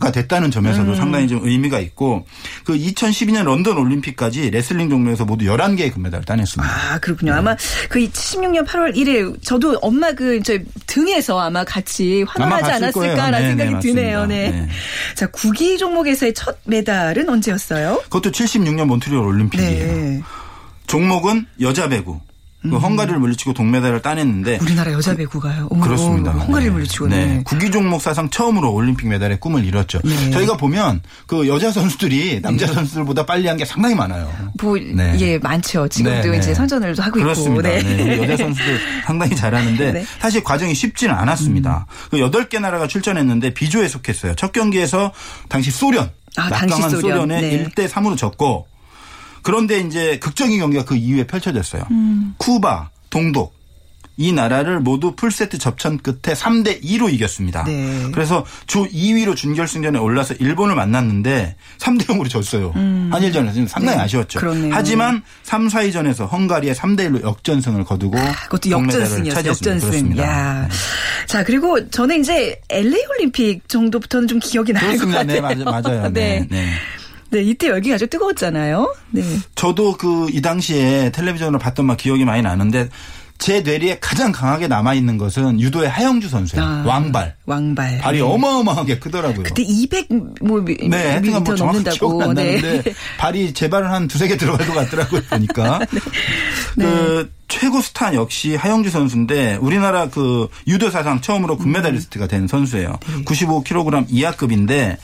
[0.00, 0.96] 가 됐다는 점에서도 음.
[0.96, 2.26] 상당히 좀 의미가 있고
[2.64, 6.72] 그 2012년 런던 올림픽까지 레슬링 종목에서 모두 11개의 금메달을 따냈습니다.
[6.72, 7.32] 아, 그렇군요.
[7.32, 7.56] 아마
[7.88, 12.24] 그 76년 8월 1일 저도 엄마 그 저 등에서 아마 같이
[12.92, 13.12] 거예요.
[13.14, 14.26] 않았을까라는 네, 생각이 네, 드네요.
[14.26, 14.50] 네.
[14.50, 14.68] 네.
[15.14, 18.02] 자, 구기 종목에서의 첫 메달은 언제였어요?
[18.04, 19.92] 그것도 76년 몬트리올 올림픽이에요.
[19.92, 20.22] 네.
[20.86, 22.20] 종목은 여자 배구.
[22.70, 25.68] 그 헝가리를 물리치고 동메달을 따냈는데 우리나라 여자 배구가요.
[25.70, 26.30] 어머, 그렇습니다.
[26.30, 26.74] 어머, 헝가리를 네.
[26.74, 27.26] 물리치고 네.
[27.26, 27.42] 네.
[27.44, 30.00] 구기 종목 사상 처음으로 올림픽 메달의 꿈을 이뤘죠.
[30.04, 30.30] 네.
[30.30, 34.28] 저희가 보면 그 여자 선수들이 남자 선수들보다 빨리 한 게 상당히 많아요.
[34.60, 35.14] 뭐, 네.
[35.20, 35.86] 예, 많죠.
[35.88, 36.38] 지금도 네, 네.
[36.38, 37.70] 이제 선전을 하고 그렇습니다.
[37.70, 37.88] 있고.
[37.88, 38.22] 네.
[38.22, 40.00] 여자 선수들 상당히 잘하는데 네.
[40.00, 40.06] 음.
[40.18, 41.86] 사실 과정이 쉽지는 않았습니다.
[42.10, 44.34] 그 8개 나라가 출전했는데 비조에 속했어요.
[44.36, 45.12] 첫 경기에서
[45.48, 47.02] 당시 소련, 아, 당시 막강한 소련.
[47.18, 47.64] 소련에 네.
[47.64, 48.66] 1대 3으로 졌고
[49.44, 51.86] 그런데 이제 극적인 경기가 그 이후에 펼쳐졌어요.
[51.92, 52.34] 음.
[52.38, 53.54] 쿠바, 동독
[54.16, 57.64] 이 나라를 모두 풀세트 접전 끝에 3대 2로 이겼습니다.
[57.64, 58.10] 네.
[58.12, 62.72] 그래서 주 2위로 준결승전에 올라서 일본을 만났는데 3대 0으로 졌어요.
[63.10, 64.04] 한일전에서 상당히 네.
[64.04, 64.38] 아쉬웠죠.
[64.38, 64.72] 그렇네요.
[64.72, 69.48] 하지만 3, 4위전에서 헝가리에 3대 1로 역전승을 거두고 그것도 동메달을 역전승이었어요.
[69.48, 70.18] 역전승.
[70.18, 70.68] 야.
[71.26, 75.06] 자, 그리고 저는 이제 LA 올림픽 정도부터는 좀 기억이 나는 것.
[75.08, 75.24] 같아요.
[75.24, 76.12] 네, 맞아, 맞아요.
[76.12, 76.46] 네.
[76.50, 76.68] 네.
[77.38, 77.42] 네.
[77.42, 78.94] 네, 이때 열기가 아주 뜨거웠잖아요.
[79.10, 79.22] 네.
[79.54, 82.88] 저도 그 이 당시에 텔레비전으로 봤던 막 기억이 많이 나는데
[83.38, 86.64] 제 뇌리에 가장 강하게 남아 있는 것은 유도의 하영주 선수예요.
[86.64, 87.34] 아, 왕발.
[87.46, 87.98] 왕발.
[87.98, 88.22] 발이 네.
[88.24, 89.42] 어마어마하게 크더라고요.
[89.42, 90.06] 그때 200,
[90.40, 92.32] 뭐, 미, 네, 하여튼 미터 뭐 넘는다고.
[92.34, 92.58] 네.
[92.60, 95.80] 나는데 발이 제 발은 한 두세 개 들어갈 것 같더라고요 보니까.
[96.76, 96.84] 네.
[96.84, 102.98] 그 최고 스타 역시 하형주 선수인데 우리나라 그 유도 사상 처음으로 금메달리스트가 된 선수예요.
[103.06, 103.24] 네.
[103.24, 104.96] 95kg 이하급인데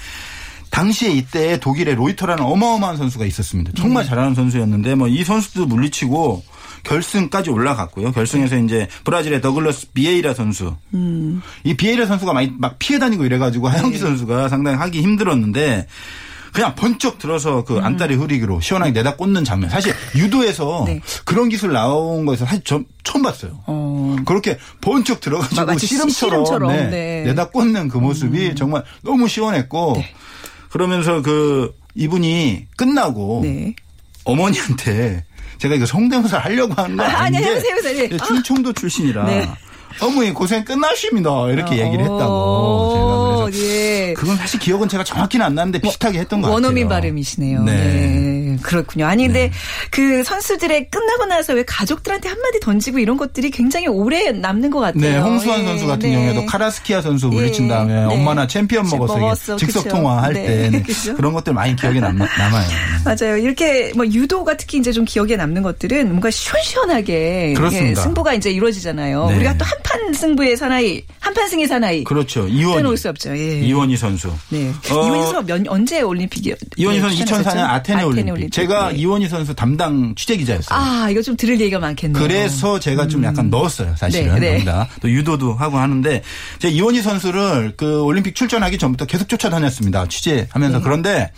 [0.70, 3.72] 당시에 이때 독일의 로이터라는 어마어마한 선수가 있었습니다.
[3.74, 3.80] 네.
[3.80, 6.42] 정말 잘하는 선수였는데 뭐 이 선수도 물리치고
[6.84, 8.12] 결승까지 올라갔고요.
[8.12, 10.76] 결승에서 이제 브라질의 더글러스 비에이라 선수.
[10.94, 11.42] 음.
[11.64, 13.76] 이 비에이라 선수가 많이 막 피해 다니고 이래가지고 네.
[13.76, 15.86] 하형주 선수가 상당히 하기 힘들었는데
[16.52, 19.70] 그냥 번쩍 들어서 그 안다리 흐리기로 시원하게 내다 꽂는 장면.
[19.70, 20.86] 사실 유도에서 음.
[20.86, 21.00] 네.
[21.24, 23.60] 그런 기술 나온 거에서 사실 저 처음 봤어요.
[23.66, 24.16] 어.
[24.24, 27.22] 그렇게 번쩍 들어가지고 씨름처럼, 씨름처럼, 네, 네.
[27.26, 30.12] 내다 꽂는 그 모습이 정말 너무 시원했고 네.
[30.70, 33.74] 그러면서 그 이분이 끝나고 네.
[34.24, 35.24] 어머니한테
[35.58, 38.08] 제가 이거 성대모사 하려고 하는 거 아, 아니, 아닌데 해보세요, 해보세요.
[38.08, 38.08] 네.
[38.12, 39.48] 예, 충청도 출신이라 네.
[40.00, 44.14] 어머니 고생 끝나십니다 이렇게 얘기를 했다고 어, 제가 그래서 예.
[44.14, 46.54] 그건 사실 기억은 제가 정확히는 안 나는데 비슷하게 했던 것 같아요.
[46.54, 47.64] 원어민 발음이시네요.
[47.64, 47.72] 네.
[47.72, 48.29] 네.
[48.58, 49.06] 그렇군요.
[49.06, 49.50] 아니, 근데
[49.90, 55.00] 그 선수들의 끝나고 나서 왜 가족들한테 한마디 던지고 이런 것들이 굉장히 오래 남는 것 같아요.
[55.00, 56.16] 네, 홍수환 예, 선수 같은 네.
[56.16, 58.04] 경우에도 카라스키아 선수 물리친 예, 다음에 네.
[58.04, 59.88] 엄마나 챔피언 먹었어, 먹었어, 즉석.
[59.88, 60.82] 통화할 네, 때 네.
[61.16, 62.68] 그런 것들 많이 기억에 남, 남아요.
[63.04, 63.36] 맞아요.
[63.36, 67.54] 이렇게 뭐 유도가 특히 이제 좀 기억에 남는 것들은 뭔가 시원시원하게.
[67.72, 69.26] 예, 승부가 이제 이루어지잖아요.
[69.26, 69.36] 네.
[69.36, 72.04] 우리가 또 한판 승부의 사나이, 한판 승의 사나이.
[72.04, 72.46] 그렇죠.
[72.48, 72.76] 이원희.
[72.76, 73.36] 빼놓을 수 없죠.
[73.36, 73.60] 예.
[73.60, 74.32] 이원희 선수.
[74.48, 74.70] 네.
[74.90, 78.32] 어, 이원희 선수가 몇, 언제 올림픽이 이원희 선수 2004년 아테네, 올림픽.
[78.32, 78.39] 올림픽.
[78.48, 78.98] 제가 네.
[78.98, 80.78] 이원희 선수 담당 취재 기자였어요.
[80.78, 82.22] 아, 이거 좀 들을 얘기가 많겠네요.
[82.22, 84.40] 그래서 제가 좀 약간 넣었어요, 사실은.
[84.40, 84.88] 네, 네.
[85.00, 86.22] 또 유도도 하고 하는데,
[86.58, 90.06] 제가 이원희 선수를 그 올림픽 출전하기 전부터 계속 쫓아다녔습니다.
[90.08, 90.78] 취재하면서.
[90.78, 90.84] 네.
[90.84, 91.32] 그런데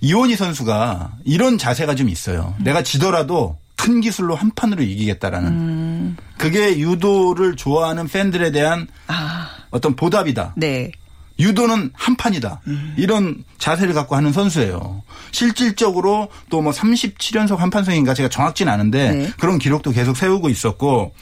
[0.00, 2.54] 이원희 선수가 이런 자세가 좀 있어요.
[2.58, 2.64] 음.
[2.64, 5.48] 내가 지더라도 큰 기술로 한 판으로 이기겠다라는.
[5.50, 6.16] 음.
[6.38, 10.54] 그게 유도를 좋아하는 팬들에 대한 아, 어떤 보답이다.
[10.56, 10.90] 네.
[11.38, 12.60] 유도는 한 판이다.
[12.66, 12.94] 음.
[12.96, 15.02] 이런 자세를 갖고 하는 선수예요.
[15.32, 19.30] 실질적으로 또 뭐 37연속 한판승인가 제가 정확진 않은데 네.
[19.38, 21.14] 그런 기록도 계속 세우고 있었고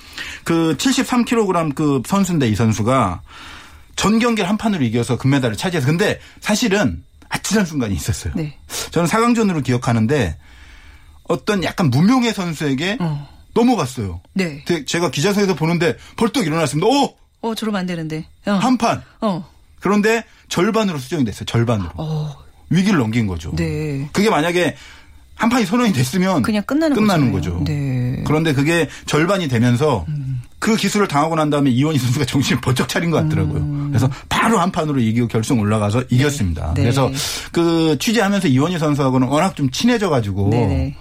[0.45, 3.23] 그 73kg 그 선수인데 이 선수가
[3.97, 8.33] 전 경기를 한 판으로 이겨서 금메달을 차지해서 근데 사실은 아찔한 순간이 있었어요.
[8.37, 8.57] 네.
[8.93, 10.37] 저는 4강전으로 기억하는데
[11.25, 13.29] 어떤 약간 무명의 선수에게 어.
[13.55, 14.21] 넘어갔어요.
[14.35, 14.65] 네.
[14.87, 16.87] 제가 기자석에서 보는데 벌떡 일어났습니다.
[16.87, 17.17] 오!
[17.41, 18.27] 어, 저러면 안 되는데.
[18.47, 18.53] 어.
[18.53, 19.03] 한 판!
[19.21, 19.49] 어.
[19.85, 21.45] 그런데 절반으로 수정이 됐어요.
[21.45, 21.91] 절반으로.
[21.97, 22.35] 어.
[22.71, 23.53] 위기를 넘긴 거죠.
[23.55, 24.09] 네.
[24.15, 24.77] 그게 만약에
[25.35, 27.61] 한 판이 선언이 됐으면 그냥 끝나는 끝나는 거잖아요.
[27.61, 27.65] 거죠.
[27.71, 28.23] 네.
[28.27, 30.07] 그런데 그게 절반이 되면서
[30.59, 33.89] 그 기술을 당하고 난 다음에 이원희 선수가 정신을 번쩍 차린 것 같더라고요.
[33.89, 36.71] 그래서 바로 한 판으로 이기고 결승 올라가서 이겼습니다.
[36.71, 36.75] 음.
[36.75, 36.81] 네.
[36.81, 37.11] 그래서
[37.53, 40.97] 그 취재하면서 이원희 선수하고는 워낙 좀 친해져 가지고 네네.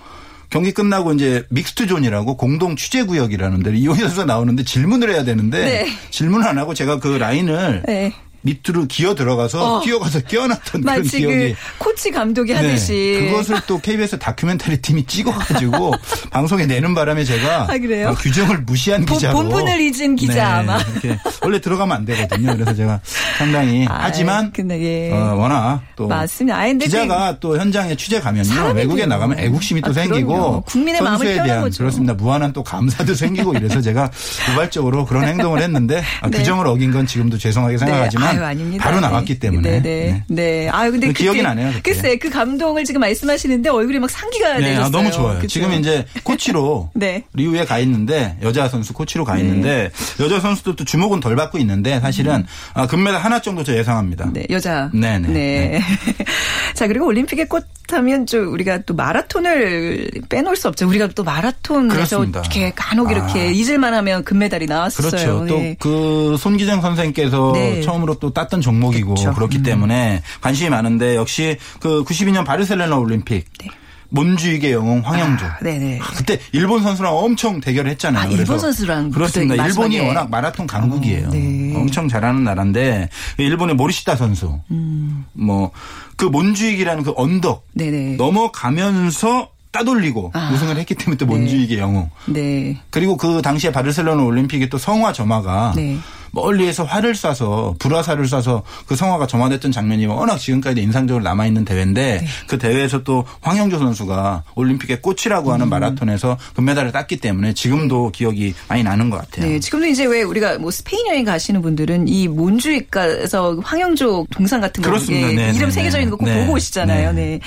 [0.50, 5.64] 경기 끝나고 이제 mixed zone이라고 공동 취재 구역이라는 데 이원희 선수가 나오는데 질문을 해야 되는데
[5.64, 5.88] 네.
[6.12, 8.14] 질문을 안 하고 제가 그 라인을 네.
[8.44, 9.82] 밑으로 기어 들어가서 어.
[9.82, 13.18] 뛰어가서 끼어놨던 그런 마치 기억이 그 코치 감독이 하듯이.
[13.22, 15.94] 네, 그것을 또 KBS 다큐멘터리 팀이 찍어가지고
[16.30, 18.10] 방송에 내는 바람에 제가 아, 그래요?
[18.10, 20.78] 어, 규정을 무시한 본- 기자로 본분을 잊은 기자 네, 아마.
[20.78, 22.54] 이렇게 원래 들어가면 안 되거든요.
[22.54, 23.00] 그래서 제가
[23.38, 25.12] 상당히 아이, 하지만 근데 예.
[25.14, 26.58] 어, 워낙 또 맞습니다.
[26.66, 28.74] 근데 기자가 또 현장에 취재 가면요.
[28.76, 30.62] 외국에 나가면 애국심이 또 아, 생기고 그럼요.
[30.64, 31.78] 국민의 마음을 대한 거죠.
[31.80, 34.12] 그렇습니다 무한한 또 감사도 생기고 이래서 제가
[34.52, 36.38] 우발적으로 그런 행동을 했는데 아, 네.
[36.40, 38.84] 규정을 어긴 건 지금도 죄송하게 생각하지만 아유, 아닙니다.
[38.84, 39.08] 바로 네.
[39.08, 40.24] 나왔기 때문에 네, 네.
[40.28, 40.70] 네.
[40.70, 41.82] 아유, 근데 근데 기억이 나네요, 그때.
[41.82, 44.86] 글쎄, 그 감동을 지금 말씀하시는데 얼굴이 막 상기가 네, 되셨어요.
[44.86, 45.36] 아, 너무 좋아요.
[45.40, 45.48] 그쵸?
[45.48, 47.24] 지금 이제 코치로 네.
[47.34, 52.46] 리우에 가 있는데 여자 선수 코치로 가 있는데 여자 선수들도 주목은 덜 받고 있는데 사실은
[52.74, 54.32] 아, 금메달 하나 정도 저 예상합니다.
[54.34, 54.90] 네, 여자.
[54.94, 55.28] 네네.
[55.28, 55.82] 네.
[56.74, 60.88] 자, 그리고 올림픽의 꽃 그렇다면 좀 우리가 또 마라톤을 빼놓을 수 없죠.
[60.88, 62.40] 우리가 또 마라톤에서 그렇습니다.
[62.40, 63.44] 이렇게 간혹 이렇게 아.
[63.46, 65.10] 잊을만 하면 금메달이 나왔어요.
[65.10, 65.44] 그렇죠.
[65.46, 65.76] 네.
[65.80, 67.82] 또그 손기정 선생께서 네.
[67.82, 69.34] 처음으로 또 땄던 종목이고 그렇죠.
[69.34, 73.68] 그렇기 때문에 관심이 많은데 역시 그 92년 바르셀로나 올림픽 네.
[74.12, 75.46] 몬주익의 영웅 황영조.
[75.46, 76.00] 아, 네네.
[76.02, 78.22] 아, 그때 일본 선수랑 엄청 대결을 했잖아요.
[78.22, 79.66] 아, 일본 그래서 선수랑 그렇습니다.
[79.66, 80.00] 일본이.
[80.00, 81.28] 워낙 마라톤 강국이에요.
[81.28, 81.74] 어, 네.
[81.76, 83.10] 엄청 잘하는 나라인데
[83.40, 85.26] 일본의 모리시타 선수, 음.
[85.34, 88.16] 뭐그 몬주익이라는 그 언덕 네네.
[88.16, 90.52] 넘어가면서 따돌리고 아.
[90.54, 92.10] 우승을 했기 때문에 또 몬주익의 영웅.
[92.28, 92.80] 네.
[92.90, 95.98] 그리고 그 당시에 바르셀로나 올림픽에 또 성화 점화가 네.
[96.34, 102.20] 멀리에서 활을 쏴서 불화살을 쏴서 그 성화가 점화됐던 장면이 워낙 지금까지 인상적으로 남아 있는 대회인데
[102.22, 102.28] 네.
[102.48, 105.54] 그 대회에서 또 황영조 선수가 올림픽의 꽃이라고 음.
[105.54, 109.48] 하는 마라톤에서 금메달을 땄기 때문에 지금도 기억이 많이 나는 것 같아요.
[109.48, 114.82] 네, 지금도 이제 왜 우리가 뭐 스페인 여행 가시는 분들은 이 몬주익가에서 황영조 동상 같은
[114.82, 115.30] 거 그렇습니다.
[115.30, 116.40] 예, 네, 이름 네, 새겨져 있는 거꼭 네.
[116.40, 117.14] 보고 오시잖아요.
[117.14, 117.24] 네.
[117.24, 117.40] 네.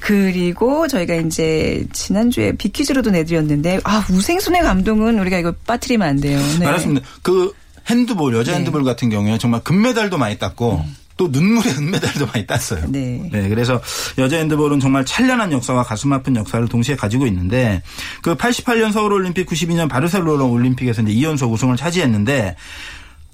[0.00, 6.38] 그리고 저희가 이제 지난주에 비퀴즈로도 내드렸는데 아 우생순의 감동은 우리가 이거 빠뜨리면 안 돼요.
[6.60, 6.66] 네.
[6.66, 7.06] 알았습니다.
[7.22, 7.52] 그
[7.88, 8.56] 핸드볼 여자 네.
[8.56, 8.60] 음.
[8.60, 10.84] 핸드볼 같은 경우에 정말 금메달도 많이 땄고
[11.16, 12.84] 또 눈물의 은메달도 많이 땄어요.
[12.88, 13.48] 네.
[13.48, 13.80] 그래서
[14.18, 17.82] 여자 핸드볼은 정말 찬란한 역사와 가슴 아픈 역사를 동시에 가지고 있는데
[18.22, 22.56] 그 88년 서울 올림픽, 92년 바르셀로나 올림픽에서 이제 2연속 우승을 차지했는데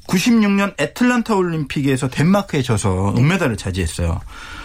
[0.07, 4.21] 96년 애틀란타 올림픽에서 덴마크에 져서 은메달을 차지했어요.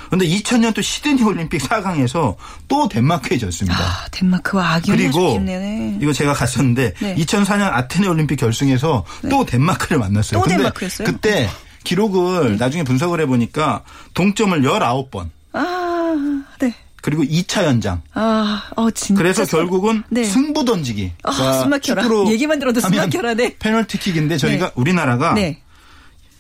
[0.08, 2.36] 그런데 2000년 또 시드니 올림픽 4강에서
[2.68, 3.78] 또 덴마크에 졌습니다.
[3.80, 5.40] 아, 덴마크와 악연이 그리고.
[5.40, 5.98] 네.
[6.02, 7.16] 이거 제가 갔었는데 네.
[7.16, 10.40] 2004년 아테네 올림픽 결승에서 또 덴마크를 만났어요.
[10.40, 11.06] 또 근데 덴마크였어요?
[11.08, 11.50] 그때
[11.84, 16.74] 기록을 나중에 분석을 해보니까 동점을 19번 아, 네.
[17.02, 18.02] 그리고 2차 연장.
[18.14, 19.18] 아, 어 진짜.
[19.22, 20.24] 그래서 선- 결국은 네.
[20.26, 21.14] 승부 던지기.
[21.24, 22.04] 아, 숨 막혀라.
[22.28, 23.56] 얘기만 들어도 숨 막혀라, 네.
[23.58, 24.72] 페널티킥인데 저희가 네.
[24.76, 25.62] 우리나라가 네.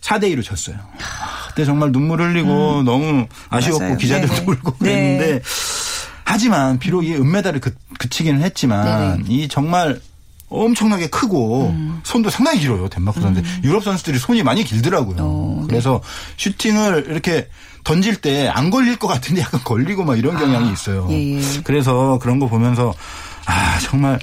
[0.01, 0.77] 4대 2로 졌어요.
[1.57, 3.87] 그때 정말 눈물 흘리고 너무 아쉬웠고 음.
[3.87, 3.97] 맞아요.
[3.97, 4.45] 기자들도 네네.
[4.47, 4.77] 울고 네.
[4.79, 5.41] 그랬는데
[6.23, 9.23] 하지만 비록 이 은메달을 그, 그치기는 했지만 네네.
[9.27, 9.99] 이 정말
[10.49, 11.99] 엄청나게 크고 음.
[12.03, 13.41] 손도 상당히 길어요 덴마크 선수.
[13.63, 15.15] 유럽 선수들이 손이 많이 길더라고요.
[15.19, 15.67] 어, 네.
[15.69, 15.99] 그래서
[16.37, 17.49] 슈팅을 이렇게
[17.83, 21.07] 던질 때 안 걸릴 것 같은데 약간 걸리고 막 이런 경향이 있어요.
[21.09, 21.41] 예, 예.
[21.63, 22.93] 그래서 그런 거 보면서
[23.45, 24.19] 아 정말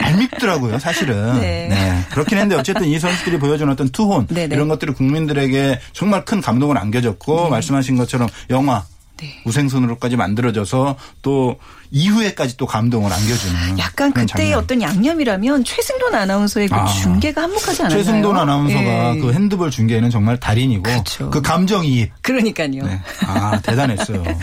[0.00, 1.40] 얄밉더라고요, 사실은.
[1.40, 2.04] 네.
[2.10, 4.54] 그렇긴 했는데 어쨌든 이 선수들이 보여준 어떤 투혼 네네.
[4.54, 8.84] 이런 것들이 국민들에게 정말 큰 감동을 안겨줬고 말씀하신 것처럼 영화
[9.18, 9.40] 네.
[9.46, 11.56] 우생순으로까지 만들어져서 또
[11.90, 14.58] 이후에까지 또 감동을 안겨주는 약간 그때의 장면.
[14.58, 16.84] 어떤 양념이라면 최승돈 아나운서의 그 아.
[16.86, 18.02] 중계가 한몫하지 않았나요?
[18.02, 19.18] 최승돈 아나운서가 예.
[19.18, 21.30] 그 핸드볼 중계는 정말 달인이고 그렇죠.
[21.30, 22.84] 그 감정이입 그러니까요.
[22.84, 23.00] 네.
[23.26, 24.22] 아 대단했어요.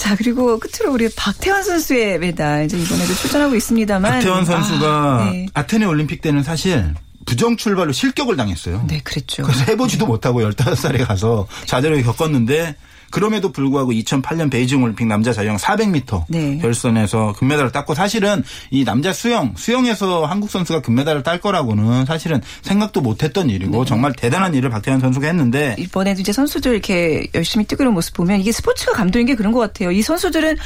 [0.00, 5.46] 자 그리고 끝으로 우리 박태환 선수의 메달 이제 이번에도 출전하고 있습니다만 박태원 선수가 아, 네.
[5.52, 6.94] 아테네 올림픽 때는 사실
[7.26, 8.86] 부정 출발로 실격을 당했어요.
[8.88, 9.42] 네, 그랬죠.
[9.42, 12.76] 그래서 해보지도 못하고 15살에 가서 좌절을 겪었는데
[13.10, 16.58] 그럼에도 불구하고 2008년 베이징 올림픽 남자 자유형 400m 네.
[16.58, 23.00] 결선에서 금메달을 땄고 사실은 이 남자 수영 수영에서 한국 선수가 금메달을 딸 거라고는 사실은 생각도
[23.00, 27.94] 못했던 일이고 정말 대단한 일을 박태환 선수가 했는데 이번에도 이제 선수들 이렇게 열심히 뛰고 있는
[27.94, 29.90] 모습 보면 이게 스포츠가 감동인 게 그런 것 같아요.
[29.90, 30.56] 이 선수들은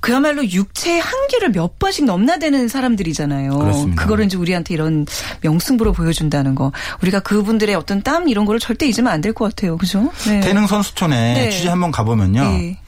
[0.00, 3.58] 그야말로 육체의 한계를 몇 번씩 넘나드는 사람들이잖아요.
[3.58, 4.06] 그렇습니다.
[4.06, 5.06] 거를 이제 우리한테 이런
[5.42, 6.72] 명승부로 보여준다는 거.
[7.02, 9.76] 우리가 그분들의 어떤 땀 이런 거를 절대 잊으면 안 될 것 같아요.
[9.76, 10.10] 그죠?
[10.28, 10.40] 네.
[10.40, 11.50] 태릉 선수촌에 네.
[11.50, 12.42] 취재 한번 가보면요.
[12.42, 12.78] 네.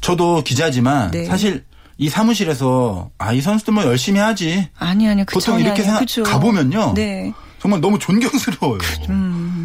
[0.00, 1.24] 저도 기자지만 네.
[1.26, 1.64] 사실
[1.98, 5.24] 이 사무실에서 아 이 선수들 뭐 열심히 하지 아니 아니요.
[5.26, 5.82] 그 보통 이렇게.
[5.82, 6.22] 생각 그쵸.
[6.22, 6.94] 가보면요.
[6.94, 7.32] 네.
[7.60, 8.78] 정말 너무 존경스러워요.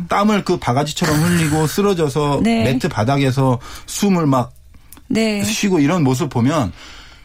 [0.07, 2.63] 땀을 그 바가지처럼 흘리고 쓰러져서 네.
[2.63, 4.53] 매트 바닥에서 숨을 막
[5.07, 5.43] 네.
[5.43, 6.71] 쉬고 이런 모습 보면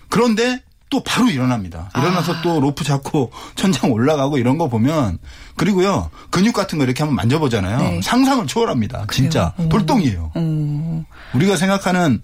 [0.09, 1.89] 그런데 또 바로 일어납니다.
[1.97, 2.43] 일어나서 아.
[2.43, 5.19] 또 로프 잡고 천장 올라가고 이런 거 보면
[5.57, 7.79] 그리고요 근육 같은 거 이렇게 한번 만져보잖아요.
[7.79, 8.01] 네.
[8.03, 9.07] 상상을 초월합니다.
[9.11, 9.71] 진짜 오.
[9.71, 10.33] 돌덩이에요.
[10.35, 11.05] 어.
[11.33, 12.21] 우리가 생각하는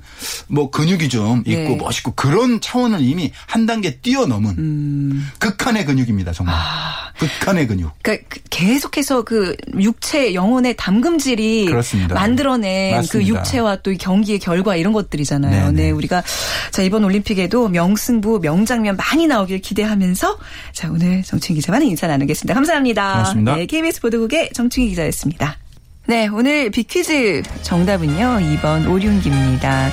[0.48, 1.76] 뭐 근육이 좀 있고 네.
[1.76, 5.30] 멋있고 그런 차원을 이미 한 단계 뛰어넘은 음.
[5.38, 6.32] 극한의 근육입니다.
[6.32, 7.08] 정말 아.
[7.18, 7.90] 극한의 근육.
[8.02, 12.14] 그러니까 그- 계속해서 그 육체 영혼의 담금질이 그렇습니다.
[12.14, 13.28] 만들어낸 그 맞습니다.
[13.38, 15.66] 육체와 또이 경기의 결과 이런 것들이잖아요.
[15.72, 15.82] 네네.
[15.84, 16.22] 네, 우리가
[16.70, 20.38] 자 이번 올림픽에도 명승부 명 장면 많이 나오길 기대하면서
[20.72, 22.54] 자 오늘 정충희 기자와는 인사 나누겠습니다.
[22.54, 23.12] 감사합니다.
[23.12, 23.56] 고맙습니다.
[23.56, 25.56] 네, KBS 보도국의 정충희 기자였습니다.
[26.08, 28.38] 네, 오늘 비퀴즈 정답은요.
[28.40, 29.90] 2번 오륜기입니다.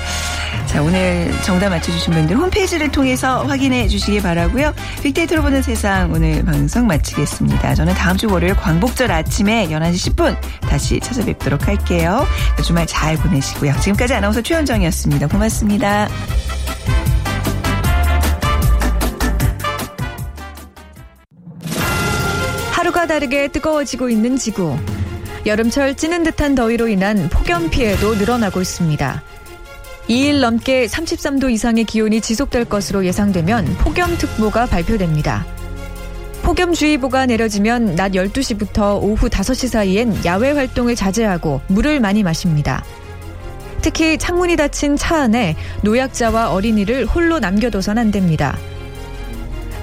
[0.65, 4.73] 자, 오늘 정답 맞춰주신 분들 홈페이지를 통해서 확인해 주시기 바라고요.
[5.03, 7.75] 빅데이터로 보는 세상 오늘 방송 마치겠습니다.
[7.75, 12.25] 저는 다음 주 월요일 광복절 아침에 11시 10분 다시 찾아뵙도록 할게요.
[12.63, 13.73] 주말 잘 보내시고요.
[13.81, 15.27] 지금까지 아나운서 최현정이었습니다.
[15.27, 16.07] 고맙습니다.
[23.07, 24.77] 다르게 뜨거워지고 있는 지구.
[25.45, 29.23] 여름철 찌는 듯한 더위로 인한 폭염 피해도 늘어나고 있습니다.
[30.09, 35.45] 2일 넘게 33도 이상의 기온이 지속될 것으로 예상되면 폭염특보가 발표됩니다.
[36.43, 42.83] 폭염주의보가 내려지면 낮 12시부터 오후 5시 사이엔 야외 활동을 자제하고 물을 많이 마십니다.
[43.81, 48.57] 특히 창문이 닫힌 차 안에 노약자와 어린이를 홀로 남겨둬선 안 됩니다.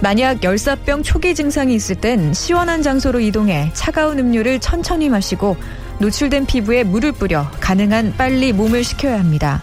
[0.03, 5.57] 만약 열사병 초기 증상이 있을 땐 시원한 장소로 이동해 차가운 음료를 천천히 마시고
[6.01, 9.63] 노출된 피부에 물을 뿌려 가능한 빨리 몸을 식혀야 합니다.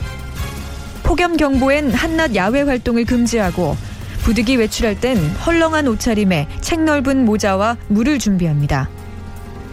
[1.04, 3.76] 폭염 경보엔 한낮 야외 활동을 금지하고
[4.24, 8.90] 부득이 외출할 땐 헐렁한 옷차림에 책 넓은 모자와 물을 준비합니다.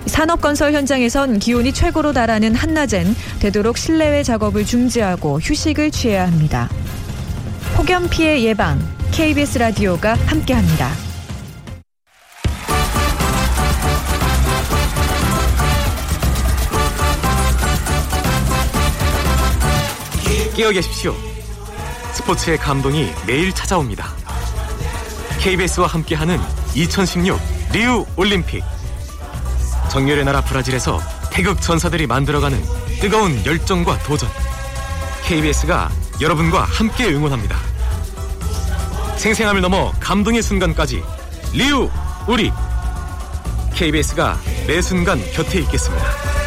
[0.06, 6.68] 산업건설 현장에선 기온이 최고로 달하는 한낮엔 되도록 실내외 작업을 중지하고 휴식을 취해야 합니다.
[7.76, 8.78] 폭염 피해 예방
[9.12, 10.90] KBS 라디오가 함께합니다.
[20.56, 21.14] 깨어 계십시오.
[22.14, 24.06] 스포츠의 감동이 매일 찾아옵니다.
[25.40, 26.38] KBS와 함께하는
[26.74, 27.38] 2016
[27.74, 28.64] 리우 올림픽.
[29.90, 30.98] 정열의 나라 브라질에서
[31.30, 32.58] 태극 전사들이 만들어가는
[33.02, 34.30] 뜨거운 열정과 도전.
[35.26, 37.56] KBS가 여러분과 함께 응원합니다.
[39.16, 41.02] 생생함을 넘어 감동의 순간까지
[41.52, 41.90] 리우
[42.26, 42.50] 우리
[43.74, 46.45] KBS가 매 순간 곁에 있겠습니다.